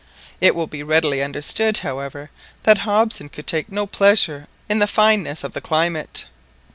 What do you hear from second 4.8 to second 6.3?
fineness of the climate.